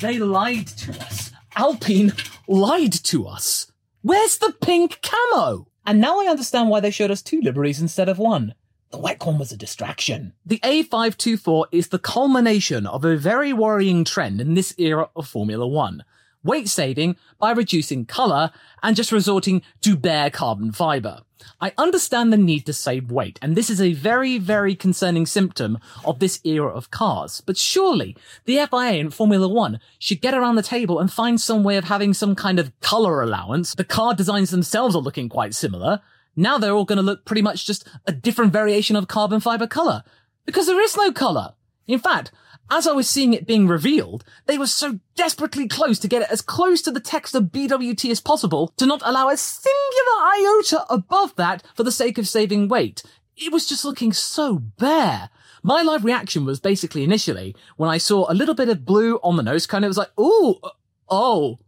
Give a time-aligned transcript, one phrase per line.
[0.00, 1.32] They lied to us.
[1.56, 2.12] Alpine
[2.46, 3.72] lied to us.
[4.02, 5.68] Where's the pink camo?
[5.86, 8.54] And now I understand why they showed us two liveries instead of one.
[8.90, 10.34] The white one was a distraction.
[10.44, 15.66] The A524 is the culmination of a very worrying trend in this era of Formula
[15.66, 16.04] One.
[16.46, 21.22] Weight saving by reducing colour and just resorting to bare carbon fibre.
[21.60, 25.78] I understand the need to save weight, and this is a very, very concerning symptom
[26.04, 27.42] of this era of cars.
[27.44, 31.64] But surely the FIA and Formula One should get around the table and find some
[31.64, 33.74] way of having some kind of colour allowance.
[33.74, 36.00] The car designs themselves are looking quite similar.
[36.36, 39.66] Now they're all going to look pretty much just a different variation of carbon fibre
[39.66, 40.04] colour.
[40.44, 41.54] Because there is no colour.
[41.88, 42.30] In fact,
[42.70, 46.30] as I was seeing it being revealed, they were so desperately close to get it
[46.30, 50.84] as close to the text of BWT as possible to not allow a singular iota
[50.90, 53.02] above that for the sake of saving weight.
[53.36, 55.30] It was just looking so bare.
[55.62, 59.36] My live reaction was basically initially when I saw a little bit of blue on
[59.36, 60.70] the nose cone, it was like, ooh, uh,
[61.08, 61.58] oh,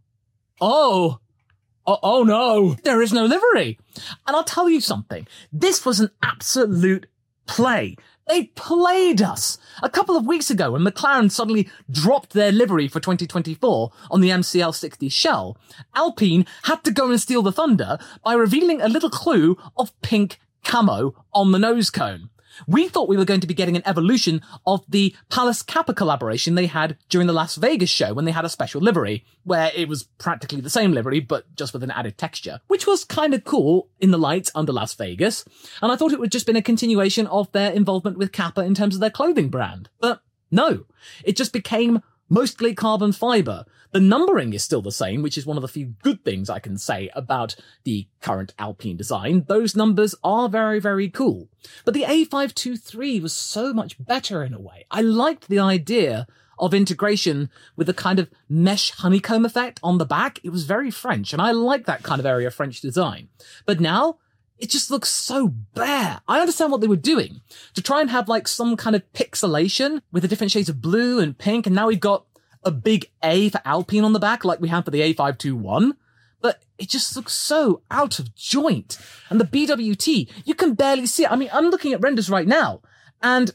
[0.59, 1.19] oh,
[1.85, 3.77] oh, oh no, there is no livery.
[4.27, 5.27] And I'll tell you something.
[5.51, 7.07] This was an absolute
[7.45, 7.95] play.
[8.29, 9.57] They played us.
[9.81, 14.29] A couple of weeks ago, when McLaren suddenly dropped their livery for 2024 on the
[14.29, 15.57] MCL 60 shell,
[15.95, 20.39] Alpine had to go and steal the thunder by revealing a little clue of pink
[20.63, 22.29] camo on the nose cone.
[22.67, 26.55] We thought we were going to be getting an evolution of the Palace Kappa collaboration
[26.55, 29.87] they had during the Las Vegas show when they had a special livery, where it
[29.87, 33.43] was practically the same livery, but just with an added texture, which was kind of
[33.43, 35.45] cool in the lights under Las Vegas.
[35.81, 38.75] And I thought it would just been a continuation of their involvement with Kappa in
[38.75, 39.89] terms of their clothing brand.
[39.99, 40.21] But
[40.51, 40.85] no,
[41.23, 43.65] it just became mostly carbon fiber.
[43.91, 46.59] The numbering is still the same, which is one of the few good things I
[46.59, 49.45] can say about the current Alpine design.
[49.47, 51.49] Those numbers are very, very cool.
[51.85, 54.85] But the A523 was so much better in a way.
[54.91, 56.27] I liked the idea
[56.59, 60.39] of integration with a kind of mesh honeycomb effect on the back.
[60.43, 63.29] It was very French, and I like that kind of area French design.
[63.65, 64.19] But now,
[64.59, 66.21] it just looks so bare.
[66.27, 67.41] I understand what they were doing
[67.73, 71.19] to try and have like some kind of pixelation with the different shades of blue
[71.19, 72.25] and pink, and now we've got
[72.63, 75.93] a big A for Alpine on the back like we have for the A521.
[76.41, 78.97] But it just looks so out of joint.
[79.29, 81.31] And the BWT, you can barely see it.
[81.31, 82.81] I mean, I'm looking at renders right now,
[83.21, 83.51] and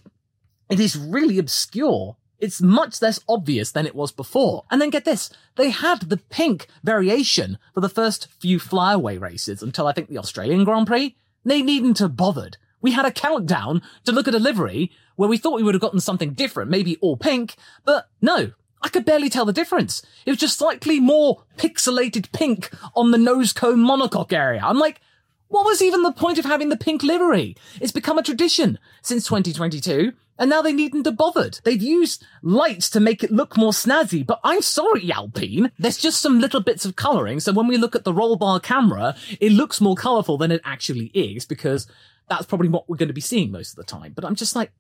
[0.69, 2.17] it is really obscure.
[2.45, 4.65] It's much less obvious than it was before.
[4.71, 9.63] And then get this, they had the pink variation for the first few flyaway races
[9.63, 11.17] until I think the Australian Grand Prix.
[11.43, 12.59] They needn't have bothered.
[12.83, 15.81] We had a countdown to look at a livery where we thought we would have
[15.81, 18.53] gotten something different, maybe all pink, but no,
[18.83, 20.03] I could barely tell the difference.
[20.27, 24.61] It was just slightly more pixelated pink on the nose cone monocoque area.
[24.63, 25.01] I'm like,
[25.49, 27.57] what was even the point of having the pink livery?
[27.81, 31.61] It's become a tradition since 2022, and now they needn't have bothered.
[31.65, 35.71] They've used lights to make it look more snazzy, but I'm sorry, Alpine.
[35.79, 38.61] There's just some little bits of colouring, so when we look at the roll bar
[38.61, 41.87] camera, it looks more colourful than it actually is, because
[42.29, 44.13] that's probably what we're going to be seeing most of the time.
[44.15, 44.73] But I'm just like,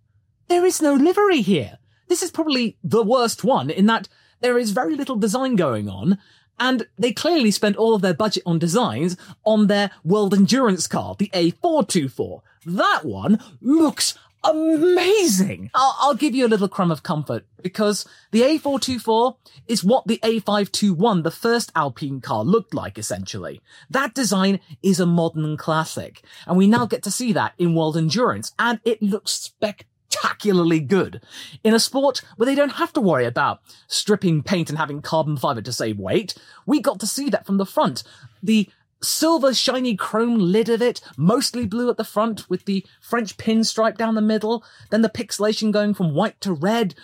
[0.48, 1.78] there is no livery here.
[2.08, 4.08] This is probably the worst one in that
[4.40, 6.18] there is very little design going on,
[6.58, 11.16] and they clearly spent all of their budget on designs on their world endurance car,
[11.18, 12.42] the A424.
[12.66, 15.70] That one looks amazing.
[15.74, 19.36] I'll, I'll, give you a little crumb of comfort because the A424
[19.66, 23.60] is what the A521, the first Alpine car, looked like essentially.
[23.90, 27.96] That design is a modern classic, and we now get to see that in World
[27.96, 31.22] Endurance, and it looks spectacularly good.
[31.62, 35.36] In a sport where they don't have to worry about stripping paint and having carbon
[35.36, 36.34] fiber to save weight,
[36.66, 38.02] we got to see that from the front.
[38.42, 38.68] The
[39.04, 43.96] silver shiny chrome lid of it, mostly blue at the front with the French pinstripe
[43.96, 46.94] down the middle, then the pixelation going from white to red.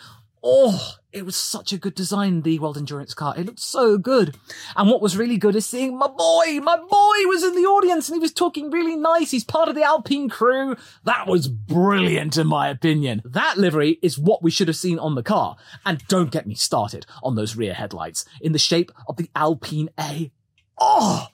[0.43, 3.35] Oh, it was such a good design, the World Endurance car.
[3.37, 4.37] It looked so good.
[4.75, 8.08] And what was really good is seeing my boy, my boy was in the audience
[8.08, 9.32] and he was talking really nice.
[9.32, 10.76] He's part of the Alpine crew.
[11.05, 13.23] That was brilliant in my opinion.
[13.25, 15.56] That livery is what we should have seen on the car.
[15.85, 19.91] And don't get me started on those rear headlights in the shape of the Alpine
[19.99, 20.31] A.
[20.79, 21.26] Oh,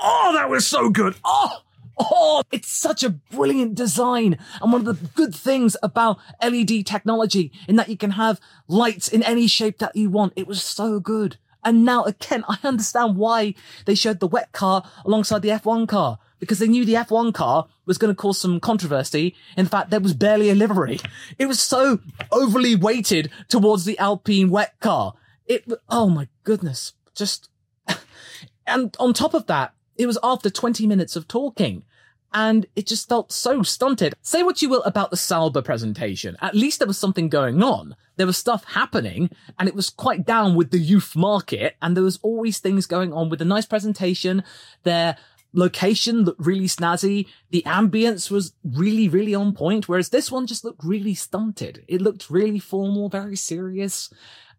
[0.00, 1.16] Oh, that was so good.
[1.24, 1.62] Oh,
[1.98, 4.38] oh, it's such a brilliant design.
[4.62, 9.08] And one of the good things about LED technology in that you can have lights
[9.08, 10.32] in any shape that you want.
[10.36, 11.36] It was so good.
[11.62, 13.54] And now again, I understand why
[13.84, 17.68] they showed the WEC car alongside the F1 car because they knew the F1 car
[17.84, 19.34] was going to cause some controversy.
[19.58, 21.00] In fact, there was barely a livery.
[21.38, 22.00] It was so
[22.32, 25.12] overly weighted towards the Alpine WEC car.
[25.46, 27.50] It, oh my goodness, just,
[28.66, 31.84] and on top of that, it was after 20 minutes of talking.
[32.32, 34.14] And it just felt so stunted.
[34.22, 36.38] Say what you will about the Sauber presentation.
[36.40, 37.96] At least there was something going on.
[38.16, 41.76] There was stuff happening and it was quite down with the youth market.
[41.82, 44.42] And there was always things going on with a nice presentation.
[44.84, 45.18] Their
[45.52, 47.26] location looked really snazzy.
[47.50, 49.86] The ambience was really, really on point.
[49.86, 51.84] Whereas this one just looked really stunted.
[51.88, 54.08] It looked really formal, very serious.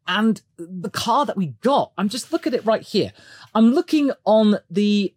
[0.07, 3.13] And the car that we got, I'm just look at it right here.
[3.55, 5.13] I'm looking on the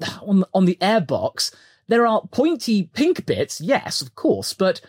[0.22, 1.54] on on the airbox,
[1.88, 4.80] there are pointy pink bits, yes, of course, but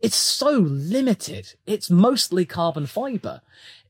[0.00, 1.54] it's so limited.
[1.66, 3.40] It's mostly carbon fiber.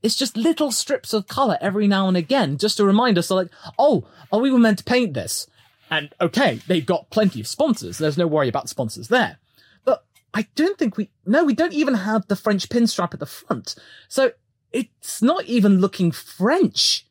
[0.01, 3.49] It's just little strips of color every now and again, just to remind us, like,
[3.77, 5.47] oh, oh, we were meant to paint this.
[5.89, 7.97] And okay, they've got plenty of sponsors.
[7.97, 9.37] There's no worry about sponsors there.
[9.85, 13.25] But I don't think we, no, we don't even have the French pinstripe at the
[13.25, 13.75] front.
[14.07, 14.31] So
[14.71, 17.05] it's not even looking French.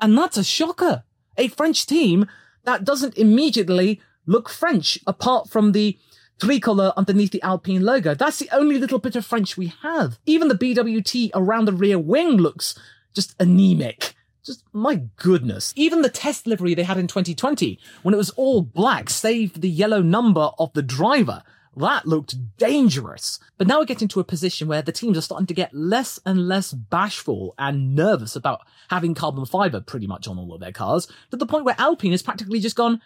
[0.00, 1.04] And that's a shocker.
[1.36, 2.28] A French team
[2.68, 5.98] that doesn't immediately look French apart from the
[6.38, 8.14] tricolor underneath the Alpine logo.
[8.14, 10.18] That's the only little bit of French we have.
[10.26, 12.78] Even the BWT around the rear wing looks
[13.14, 14.14] just anemic.
[14.44, 15.72] Just my goodness.
[15.76, 19.70] Even the test livery they had in 2020, when it was all black, save the
[19.70, 21.42] yellow number of the driver,
[21.76, 23.38] that looked dangerous.
[23.56, 26.18] But now we're getting to a position where the teams are starting to get less
[26.24, 28.60] and less bashful and nervous about
[28.90, 32.12] having carbon fiber pretty much on all of their cars to the point where Alpine
[32.12, 33.00] has practically just gone,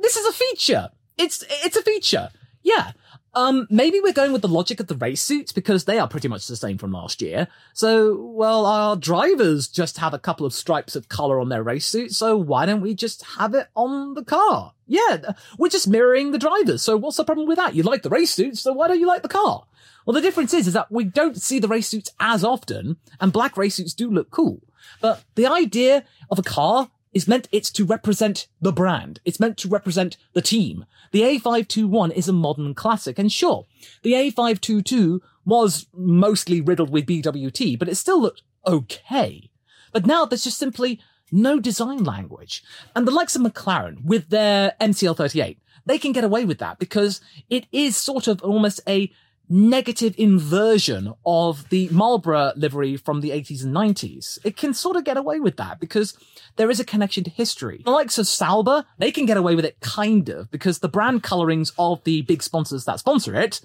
[0.00, 0.90] this is a feature.
[1.18, 2.30] It's, it's a feature.
[2.62, 2.92] Yeah.
[3.36, 6.26] Um, maybe we're going with the logic of the race suits because they are pretty
[6.26, 7.48] much the same from last year.
[7.74, 11.84] So, well, our drivers just have a couple of stripes of color on their race
[11.84, 12.16] suits.
[12.16, 14.72] So why don't we just have it on the car?
[14.86, 16.80] Yeah, we're just mirroring the drivers.
[16.80, 17.74] So what's the problem with that?
[17.74, 19.66] You like the race suits, so why don't you like the car?
[20.06, 23.34] Well, the difference is, is that we don't see the race suits as often and
[23.34, 24.62] black race suits do look cool.
[25.02, 29.20] But the idea of a car is meant it's to represent the brand.
[29.24, 30.84] It's meant to represent the team.
[31.12, 33.64] The A521 is a modern classic, and sure,
[34.02, 39.48] the A522 was mostly riddled with BWT, but it still looked okay.
[39.92, 41.00] But now there's just simply
[41.32, 42.62] no design language.
[42.94, 45.56] And the likes of McLaren with their MCL38,
[45.86, 49.10] they can get away with that because it is sort of almost a
[49.48, 54.38] negative inversion of the Marlboro livery from the 80s and 90s.
[54.44, 56.16] It can sort of get away with that because
[56.56, 57.82] there is a connection to history.
[57.84, 61.22] The likes of Sauber, they can get away with it kind of because the brand
[61.22, 63.60] colorings of the big sponsors that sponsor it,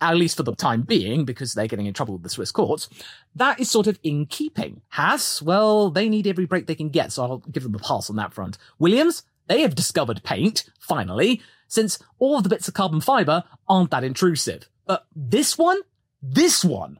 [0.00, 2.88] at least for the time being, because they're getting in trouble with the Swiss courts,
[3.34, 4.80] that is sort of in keeping.
[4.88, 8.08] Haas, well, they need every break they can get, so I'll give them a pass
[8.08, 8.56] on that front.
[8.78, 13.90] Williams, they have discovered paint, finally, since all of the bits of carbon fiber aren't
[13.90, 14.68] that intrusive.
[14.90, 15.78] But this one,
[16.20, 16.98] this one,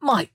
[0.00, 0.28] my,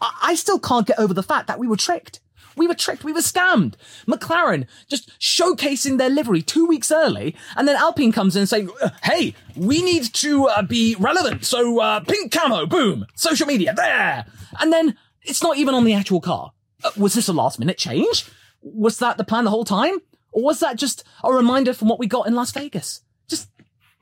[0.00, 2.20] I, I still can't get over the fact that we were tricked.
[2.54, 3.02] We were tricked.
[3.02, 3.74] We were scammed.
[4.06, 8.70] McLaren just showcasing their livery two weeks early, and then Alpine comes in and saying,
[8.80, 11.44] uh, "Hey, we need to uh, be relevant.
[11.44, 14.24] So uh, pink camo, boom, social media there."
[14.60, 16.52] And then it's not even on the actual car.
[16.84, 18.26] Uh, was this a last minute change?
[18.60, 19.98] Was that the plan the whole time,
[20.30, 23.00] or was that just a reminder from what we got in Las Vegas?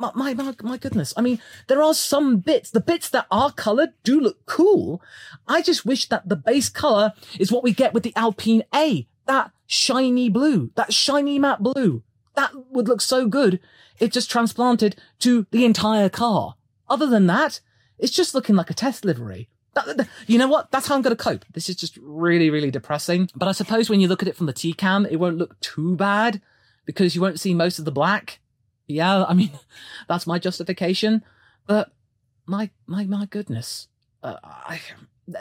[0.01, 1.13] My, my, my, my goodness.
[1.17, 5.03] I mean, there are some bits, the bits that are colored do look cool.
[5.47, 9.07] I just wish that the base color is what we get with the Alpine A.
[9.27, 12.03] That shiny blue, that shiny matte blue.
[12.35, 13.61] That would look so good
[14.01, 16.55] if just transplanted to the entire car.
[16.89, 17.61] Other than that,
[18.03, 19.51] It's just looking like a test livery.
[19.75, 20.71] That- that- you know what?
[20.71, 21.45] That's how I'm going to cope.
[21.53, 23.29] This is just really, really depressing.
[23.37, 25.97] But I suppose when you look at it from the T-cam, it won't look too
[25.97, 26.41] bad
[26.87, 28.40] because you won't see most of the black.
[28.91, 29.51] Yeah, I mean,
[30.09, 31.25] that's my justification.
[31.67, 31.93] But
[32.47, 33.89] my, my, my goodness.
[34.23, 34.81] Uh, I,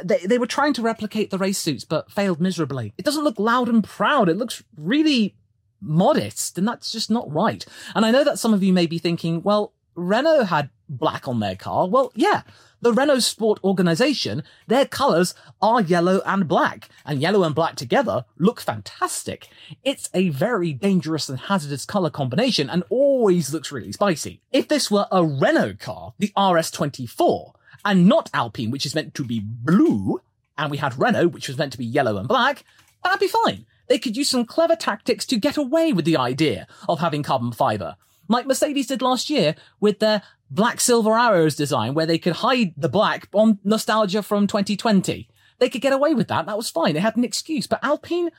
[0.04, 2.94] they, they were trying to replicate the race suits, but failed miserably.
[2.98, 4.30] It doesn't look loud and proud.
[4.30, 5.36] It looks really
[5.82, 7.66] modest, and that's just not right.
[7.96, 11.40] And I know that some of you may be thinking, well, Renault had black on
[11.40, 11.88] their car.
[11.88, 12.44] Well, yeah,
[12.82, 18.26] the Renault Sport organization, their colors are yellow and black, and yellow and black together
[18.38, 19.50] look fantastic.
[19.84, 24.42] It's a very dangerous and hazardous color combination and always looks really spicy.
[24.52, 27.54] If this were a Renault car, the RS24,
[27.86, 30.22] and not Alpine, which is meant to be blue,
[30.58, 32.64] and we had Renault, which was meant to be yellow and black,
[33.04, 33.66] that'd be fine.
[33.88, 37.52] They could use some clever tactics to get away with the idea of having carbon
[37.52, 37.96] fiber,
[38.30, 42.74] like Mercedes did last year with their black silver arrows design, where they could hide
[42.76, 45.30] the black on nostalgia from 2020.
[45.60, 46.46] They could get away with that.
[46.46, 46.94] That was fine.
[46.94, 47.68] They had an excuse.
[47.68, 48.30] But Alpine,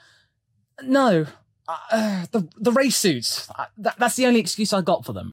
[0.82, 1.26] no.
[1.68, 3.48] Uh, the the race suits.
[3.56, 5.32] Uh, that, that's the only excuse I got for them.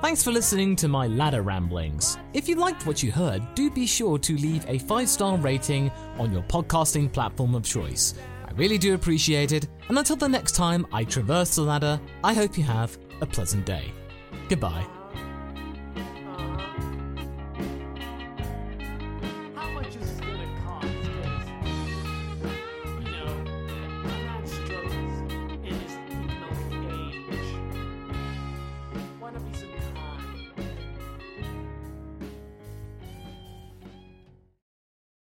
[0.00, 2.18] Thanks for listening to my ladder ramblings.
[2.32, 5.90] If you liked what you heard, do be sure to leave a five star rating
[6.18, 8.14] on your podcasting platform of choice.
[8.46, 12.32] I really do appreciate it, and until the next time I traverse the ladder, I
[12.32, 13.92] hope you have a pleasant day.
[14.48, 14.97] Goodbye.